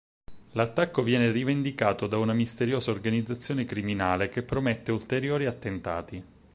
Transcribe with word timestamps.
L'attacco 0.53 1.03
viene 1.03 1.29
rivendicato 1.29 2.07
da 2.07 2.17
una 2.17 2.33
misteriosa 2.33 2.89
organizzazione 2.89 3.65
criminale, 3.65 4.29
che 4.29 4.41
promette 4.41 4.91
ulteriori 4.91 5.45
attentati. 5.45 6.23